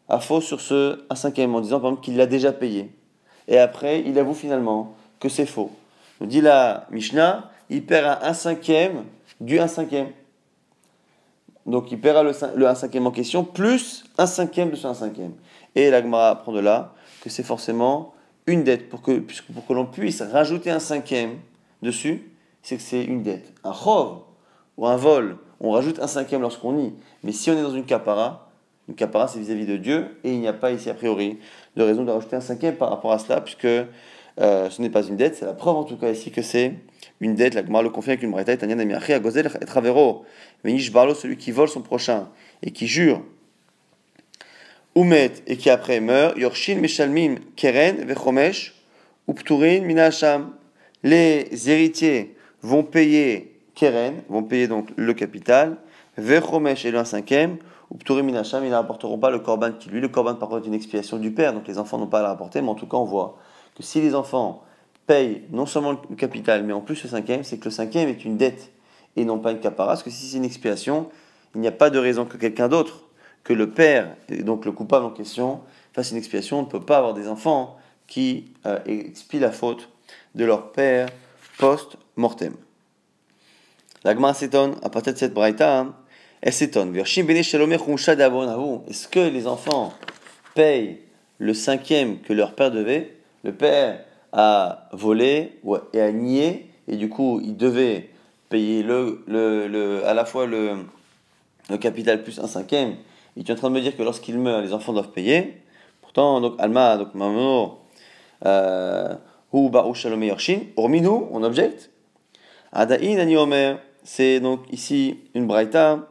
[0.10, 2.92] à faux sur ce un cinquième, en disant par exemple qu'il l'a déjà payé.
[3.48, 5.72] Et après, il avoue finalement que c'est faux.
[6.20, 9.06] Nous dit la Mishnah, il perd un cinquième
[9.40, 10.10] du un cinquième.
[11.66, 14.94] Donc il paiera le, le 1 cinquième en question, plus un cinquième de ce 1
[14.94, 15.34] cinquième.
[15.76, 18.14] Et la Gemara apprend de là que c'est forcément
[18.48, 19.20] une dette, pour que,
[19.54, 21.40] pour que l'on puisse rajouter un cinquième
[21.82, 22.32] dessus,
[22.64, 23.54] c'est que c'est une dette.
[23.64, 24.20] Un chov
[24.78, 26.94] ou un vol, on rajoute un cinquième lorsqu'on nie.
[27.24, 28.50] Mais si on est dans une capara,
[28.88, 31.40] une capara c'est vis-à-vis de Dieu, et il n'y a pas ici a priori
[31.76, 33.68] de raison de rajouter un cinquième par rapport à cela, puisque
[34.40, 36.74] euh, ce n'est pas une dette, c'est la preuve en tout cas ici que c'est
[37.22, 37.56] une dette.
[37.56, 40.26] La Gemara le confie avec une braïta, et Travero,
[40.94, 42.30] Barlo, celui qui vole son prochain
[42.62, 43.22] et qui jure
[44.96, 48.74] Umet et qui après meurt, Yorshin Meshalmim Keren Vechomesh
[49.28, 50.54] Upturin minasham.
[51.04, 55.78] Les héritiers vont payer keren, vont payer donc le capital,
[56.18, 57.58] vechomesh et le cinquième,
[57.94, 60.02] Upturin minasham, ils n'apporteront pas le korban qui lui.
[60.02, 62.22] Le korban par contre est une expiation du père, donc les enfants n'ont pas à
[62.22, 63.38] le rapporter, mais en tout cas on voit
[63.78, 64.64] que si les enfants
[65.06, 68.26] payent non seulement le capital, mais en plus le cinquième, c'est que le cinquième est
[68.26, 68.72] une dette
[69.16, 71.10] et non pas une capara, parce que si c'est une expiation,
[71.54, 73.04] il n'y a pas de raison que quelqu'un d'autre,
[73.44, 75.62] que le père, et donc le coupable en question,
[75.94, 76.60] fasse une expiation.
[76.60, 79.90] On ne peut pas avoir des enfants qui euh, expient la faute
[80.36, 81.10] de leur père
[81.58, 82.56] post-mortem.
[84.04, 85.96] L'agma s'étonne, à partir de cette braïta, hein,
[86.42, 86.96] elle s'étonne.
[86.96, 87.22] Est-ce
[89.08, 89.94] que les enfants
[90.54, 91.00] payent
[91.40, 93.17] le cinquième que leur père devait?
[93.48, 94.02] Le père
[94.34, 95.54] a volé
[95.94, 98.10] et a nié, et du coup, il devait
[98.50, 100.72] payer le, le, le, à la fois le,
[101.70, 102.96] le capital plus un cinquième.
[103.38, 105.62] Et tu es en train de me dire que lorsqu'il meurt, les enfants doivent payer.
[106.02, 107.80] Pourtant, donc, Alma, donc, Mamour,
[108.46, 109.16] euh,
[109.54, 111.90] ou Ba'u Shalom Yorshin, hormis nous, on objecte.
[112.74, 116.06] Adaïn Ani Omer, c'est donc ici une braïta.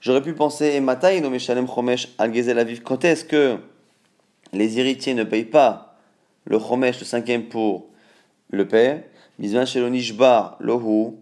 [0.00, 3.58] J'aurais pu penser, et Matai no Meshalem Chomesh al Gezel Aviv, quand est-ce que
[4.52, 5.90] les héritiers ne payent pas
[6.44, 7.86] le Chomesh, le cinquième pour
[8.50, 9.02] le père
[9.38, 11.14] Bizman Shelonishbar Lohu,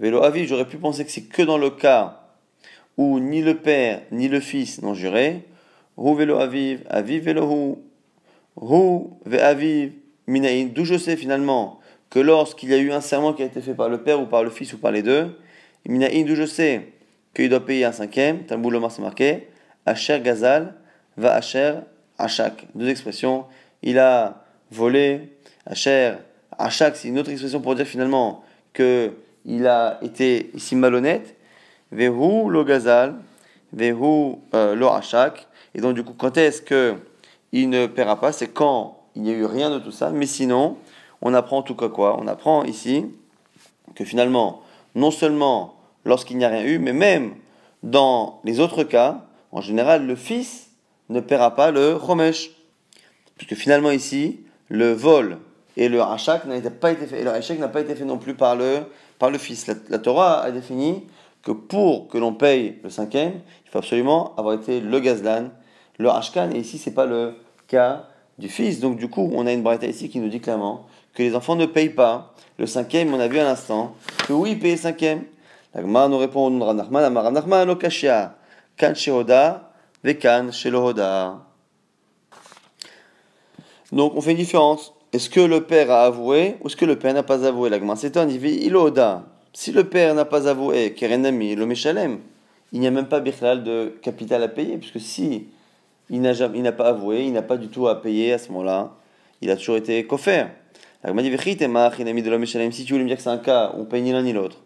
[0.00, 2.28] Velo Aviv, j'aurais pu penser que c'est que dans le cas
[2.96, 5.44] où ni le père ni le fils n'ont juré.
[5.96, 7.78] Hu velo Aviv, Aviv velo
[8.60, 9.92] Hu, ve Aviv,
[10.26, 10.68] Minaïn.
[10.68, 13.74] D'où je sais finalement que lorsqu'il y a eu un serment qui a été fait
[13.74, 15.38] par le père ou par le fils ou par les deux,
[15.86, 16.92] Minaïn, d'où je sais
[17.34, 19.48] qu'il doit payer un cinquième, Talmud Lomar c'est marqué,
[19.86, 20.74] Asher Gazal
[21.16, 21.74] va Asher
[22.18, 22.66] Achak.
[22.74, 23.44] Deux expressions.
[23.82, 26.14] Il a volé, Asher
[26.58, 29.12] Achak, c'est une autre expression pour dire finalement que
[29.44, 31.36] il a été ici malhonnête,
[31.90, 33.16] Vehu lo gazal,
[33.72, 35.46] Vehu euh, lo achak.
[35.74, 36.96] Et donc, du coup, quand est-ce que
[37.52, 38.32] il ne paiera pas?
[38.32, 40.10] C'est quand il n'y a eu rien de tout ça.
[40.10, 40.76] Mais sinon,
[41.22, 43.06] on apprend en tout cas quoi On apprend ici
[43.94, 44.62] que finalement,
[44.94, 47.34] non seulement lorsqu'il n'y a rien eu, mais même
[47.82, 50.70] dans les autres cas, en général, le fils
[51.08, 52.50] ne paiera pas le chomesh.
[53.36, 55.38] Puisque finalement ici, le vol
[55.76, 58.34] et le hachak n'a pas été fait, et le n'a pas été fait non plus
[58.34, 58.80] par le
[59.18, 59.66] par le Fils.
[59.88, 61.06] La, Torah a défini
[61.42, 65.50] que pour que l'on paye le cinquième, il faut absolument avoir été le Gazlan,
[65.98, 67.34] le Ashkan, et ici c'est pas le
[67.66, 68.06] cas
[68.38, 68.80] du Fils.
[68.80, 71.56] Donc du coup, on a une braïta ici qui nous dit clairement que les enfants
[71.56, 73.94] ne payent pas le cinquième, on a vu à l'instant
[74.26, 75.24] que oui, ils payent le cinquième.
[75.74, 78.36] La Gemara nous répond au Nachman, Amar Nachman, Lokashia,
[78.76, 79.70] Kan Shehoda,
[80.02, 81.47] Vekan Shelohoda.
[83.92, 86.98] Donc on fait une différence est-ce que le père a avoué ou est-ce que le
[86.98, 87.70] père n'a pas avoué?
[87.70, 89.24] La s'étonne, il dit Iloda.
[89.54, 92.18] Si le père n'a pas avoué, Kerenami, le Meshalem,
[92.72, 95.46] il n'y a même pas de capital à payer, puisque si
[96.10, 98.48] il n'a, il n'a pas avoué, il n'a pas du tout à payer à ce
[98.52, 98.90] moment-là,
[99.40, 100.50] il a toujours été coffert.
[101.02, 104.02] La dit de l'homme si tu voulais me dire que c'est un cas on paye
[104.02, 104.58] ni l'un ni l'autre.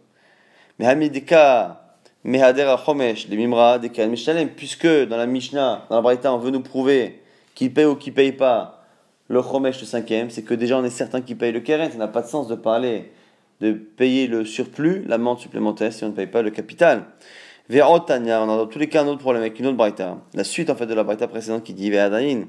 [0.80, 6.32] Mais Hamidika, Mehader Chomesh, les Mimra, des Meshalem, puisque dans la Mishnah, dans la Braïta,
[6.32, 7.22] on veut nous prouver
[7.54, 8.81] qu'il paye ou qu'il paye pas
[9.32, 11.90] le chomesh, le cinquième, c'est que déjà on est certain qu'il paye le keren.
[11.90, 13.12] Ça n'a pas de sens de parler
[13.62, 17.04] de payer le surplus, l'amende supplémentaire, si on ne paye pas le capital.
[18.06, 20.18] Tanya, on a dans tous les cas un autre problème avec une autre braïta.
[20.34, 22.44] La suite en fait de la braïta précédente qui dit Ve'adayin,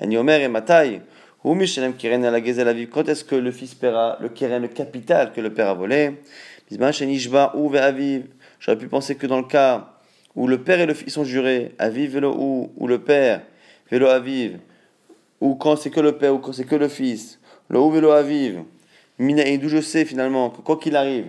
[0.00, 1.02] Yomer et Matai,
[1.44, 2.88] ou Mishelem Keren la la vie.
[2.88, 6.20] Quand est-ce que le fils paiera le keren, le capital que le père a volé?
[6.68, 8.24] Bisma Shenishba ou Ve'aviv.
[8.58, 9.92] J'aurais pu penser que dans le cas
[10.34, 13.42] où le père et le fils sont jurés, Aviv velo ou, ou le père,
[13.88, 14.58] velo Aviv,
[15.44, 18.12] ou quand c'est que le père, ou quand c'est que le fils, le ou velo
[18.12, 18.62] aviv,
[19.18, 21.26] minaïn, d'où je sais finalement que quoi qu'il arrive,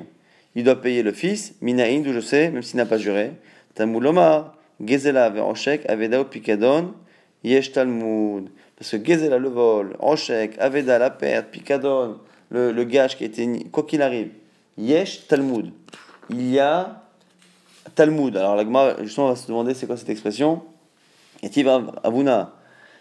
[0.56, 3.34] il doit payer le fils, minaïn, d'où je sais, même s'il n'a pas juré,
[3.74, 6.94] tamulomar, gezela ve'oshek, aveda ou pikadon,
[7.44, 8.48] yesh talmud.
[8.78, 12.18] Parce que gezela, le vol, oshek, aveda, la perte, pikadon,
[12.52, 14.30] le, le gage qui été, quoi qu'il arrive,
[14.78, 15.74] yesh talmud.
[16.30, 17.02] Il y a
[17.94, 18.36] Talmud.
[18.36, 20.64] Alors, la justement, on va se demander c'est quoi cette expression.
[21.44, 21.52] Et
[22.04, 22.54] Avuna,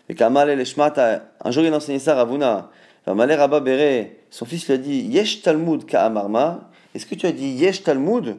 [0.08, 2.70] et un jour il a enseigné ça à Ravuna.
[3.06, 6.70] Rabba Bere, son fils lui a dit Yesh Talmud Ka'amarma.
[6.94, 8.36] Est-ce que tu as dit Yesh Talmud?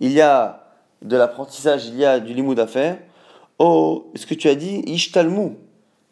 [0.00, 2.98] Il y a de l'apprentissage, il y a du limoud à faire.
[3.58, 5.54] Oh, est-ce que tu as dit Ish Talmud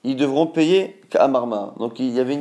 [0.05, 1.75] Ils devront payer Ka'amarma.
[1.79, 2.39] Donc il y avait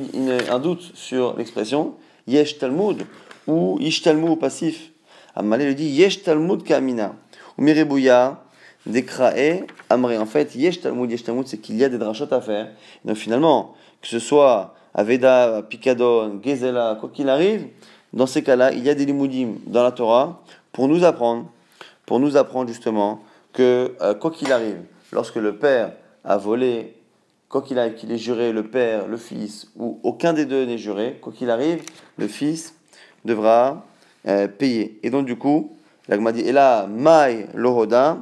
[0.49, 1.95] un doute sur l'expression
[2.27, 3.05] Yesh Talmud
[3.45, 4.91] ou Ish Talmud passif.
[5.35, 7.15] Amalé lui dit Yesh Talmud Ka'amina.
[7.57, 8.43] Ou Mirebouya
[8.87, 10.17] Dekrae, Amré.
[10.17, 12.69] En fait, Yesh Talmud, Yesh Talmud, c'est qu'il y a des drachot à faire.
[13.05, 17.67] Donc finalement, que ce soit Aveda, Pikadon, Gezela, quoi qu'il arrive,
[18.13, 21.51] dans ces cas-là, il y a des limoudim dans la Torah pour nous apprendre,
[22.05, 23.21] pour nous apprendre justement
[23.53, 24.79] que euh, quoi qu'il arrive,
[25.11, 25.91] lorsque le père
[26.23, 26.97] a volé
[27.49, 30.77] quoi qu'il arrive, qu'il ait juré le père, le fils, ou aucun des deux n'est
[30.77, 31.81] juré, quoi qu'il arrive,
[32.17, 32.75] le fils
[33.25, 33.85] devra
[34.27, 34.99] euh, payer.
[35.03, 35.75] Et donc, du coup,
[36.07, 38.17] l'agma dit, et là, mai lohoda,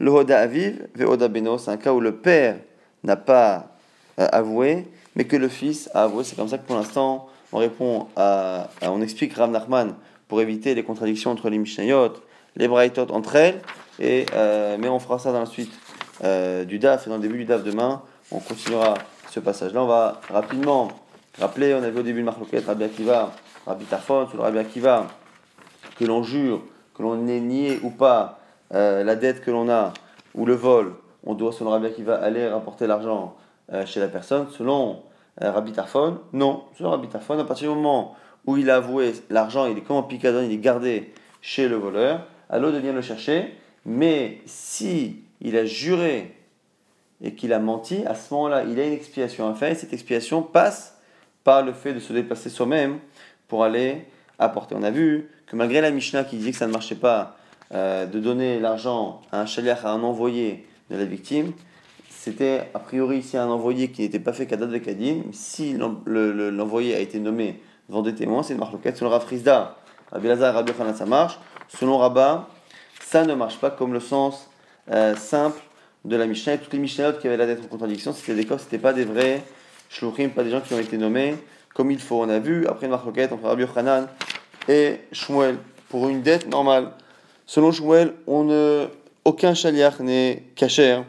[0.00, 2.56] lohoda aviv, veoda beno, c'est un cas où le père
[3.04, 3.76] n'a pas
[4.18, 6.24] euh, avoué, mais que le fils a avoué.
[6.24, 9.94] C'est comme ça que pour l'instant, on répond à, on explique Rav Nachman
[10.28, 12.12] pour éviter les contradictions entre les Mishnayot,
[12.56, 13.60] les Braithot entre elles,
[13.98, 15.72] et, euh, mais on fera ça dans la suite
[16.66, 18.02] du DAF et dans le début du DAF demain.
[18.32, 18.94] On continuera
[19.30, 19.82] ce passage-là.
[19.82, 20.88] On va rapidement
[21.38, 23.32] rappeler, on a vu au début de Marloquet, Rabbi Akiva,
[23.66, 25.06] Rabbi Tafon, sur le Rabbi Akiva,
[25.98, 26.62] que l'on jure,
[26.94, 28.37] que l'on ait nié ou pas
[28.74, 29.92] euh, la dette que l'on a,
[30.34, 33.36] ou le vol, on doit, selon Rabbi Akiva, aller rapporter l'argent
[33.72, 34.46] euh, chez la personne.
[34.50, 35.02] Selon
[35.42, 36.64] euh, Rabbi Tafon, non.
[36.76, 39.96] Selon Rabbi Tafon, à partir du moment où il a avoué l'argent, il est comme
[39.96, 43.54] en picadon, il est gardé chez le voleur, l'autre de venir le chercher.
[43.84, 46.34] Mais si il a juré
[47.22, 49.92] et qu'il a menti, à ce moment-là, il a une expiation à faire et cette
[49.92, 50.98] expiation passe
[51.44, 52.98] par le fait de se déplacer soi-même
[53.48, 54.06] pour aller
[54.38, 54.74] apporter.
[54.76, 57.37] On a vu que malgré la Mishnah qui disait que ça ne marchait pas
[57.74, 61.52] euh, de donner l'argent à un chaliach, à un envoyé de la victime,
[62.28, 65.22] c'était a priori ici un envoyé qui n'était pas fait qu'à de Kadim.
[65.32, 69.76] Si l'envoyé a été nommé devant des témoins, c'est une marque Selon Rafrizda,
[70.12, 71.38] Rabbi Lazar, Rabbi ça marche.
[71.68, 72.48] Selon Rabat,
[73.00, 74.50] ça ne marche pas comme le sens
[74.90, 75.60] euh, simple
[76.04, 76.54] de la Mishnah.
[76.54, 78.92] Et toutes les Mishnahot qui avaient la dette en contradiction, c'était des cas, c'était pas
[78.92, 79.42] des vrais
[79.88, 81.34] shluchim, pas des gens qui ont été nommés
[81.74, 82.22] comme il faut.
[82.22, 84.08] On a vu, après une marloquette entre Rabbi Yochanan
[84.68, 85.56] et Shmuel,
[85.88, 86.92] pour une dette normale.
[87.48, 88.88] Selon Shmuel, on ne,
[89.24, 91.00] aucun chaliach n'est caché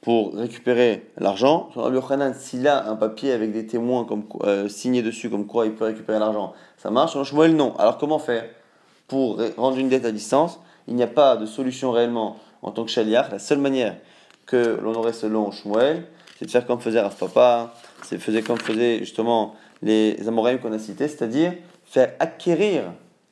[0.00, 1.70] pour récupérer l'argent.
[1.72, 5.72] Selon s'il a un papier avec des témoins comme, euh, signés dessus comme quoi il
[5.72, 7.12] peut récupérer l'argent, ça marche.
[7.12, 7.76] Selon Shmuel, non.
[7.76, 8.44] Alors comment faire
[9.06, 10.58] pour rendre une dette à distance?
[10.88, 13.94] Il n'y a pas de solution réellement en tant que chaliach, la seule manière
[14.46, 16.08] que l'on aurait selon Shmuel,
[16.40, 20.72] c'est de faire comme faisait Rav Papa, c'est faisait comme faisaient justement les Amoraïm qu'on
[20.72, 21.52] a cités, c'est-à-dire
[21.84, 22.82] faire acquérir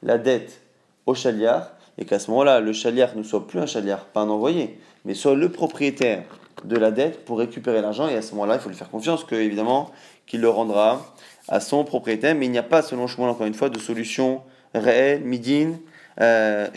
[0.04, 0.60] la dette
[1.06, 4.30] au chaliach et qu'à ce moment-là, le chaliach ne soit plus un chaliach, pas un
[4.30, 6.22] envoyé, mais soit le propriétaire
[6.64, 8.08] de la dette pour récupérer l'argent.
[8.08, 9.90] Et à ce moment-là, il faut lui faire confiance que évidemment
[10.26, 11.14] qu'il le rendra
[11.48, 14.42] à son propriétaire, mais il n'y a pas, selon Shmuel, encore une fois, de solution
[14.74, 15.74] réelle, midin,
[16.20, 16.68] euh,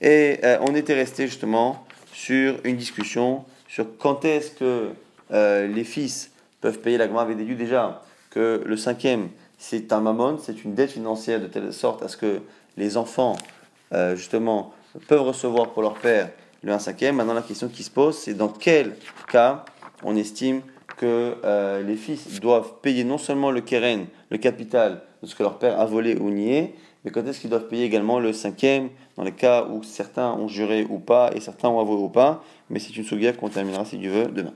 [0.00, 4.90] et euh, on était resté justement sur une discussion sur quand est-ce que
[5.32, 10.38] euh, les fils peuvent payer la avait déduit déjà que le cinquième, c'est un mammon,
[10.38, 12.40] c'est une dette financière de telle sorte à ce que
[12.76, 13.36] les enfants,
[13.92, 14.72] euh, justement,
[15.08, 16.30] peuvent recevoir pour leur père
[16.62, 17.16] le 1 cinquième.
[17.16, 18.96] Maintenant, la question qui se pose, c'est dans quel
[19.28, 19.64] cas
[20.02, 20.62] on estime
[20.96, 21.34] que
[21.84, 25.80] les fils doivent payer non seulement le keren, le capital de ce que leur père
[25.80, 29.32] a volé ou nié, mais quand est-ce qu'ils doivent payer également le cinquième, dans les
[29.32, 32.96] cas où certains ont juré ou pas, et certains ont avoué ou pas, mais c'est
[32.96, 34.54] une souga qu'on terminera si Dieu veut demain.